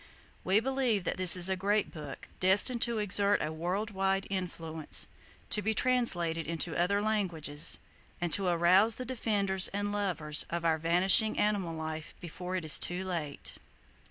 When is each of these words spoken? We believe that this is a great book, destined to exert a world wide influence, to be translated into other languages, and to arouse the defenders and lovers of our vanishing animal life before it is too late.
We 0.43 0.59
believe 0.59 1.03
that 1.03 1.17
this 1.17 1.35
is 1.37 1.47
a 1.47 1.55
great 1.55 1.91
book, 1.91 2.27
destined 2.39 2.81
to 2.81 2.97
exert 2.97 3.39
a 3.39 3.53
world 3.53 3.91
wide 3.91 4.25
influence, 4.31 5.07
to 5.51 5.61
be 5.61 5.75
translated 5.75 6.47
into 6.47 6.75
other 6.75 7.03
languages, 7.03 7.77
and 8.19 8.33
to 8.33 8.47
arouse 8.47 8.95
the 8.95 9.05
defenders 9.05 9.67
and 9.67 9.91
lovers 9.91 10.43
of 10.49 10.65
our 10.65 10.79
vanishing 10.79 11.37
animal 11.37 11.75
life 11.77 12.15
before 12.19 12.55
it 12.55 12.65
is 12.65 12.79
too 12.79 13.05
late. 13.05 13.57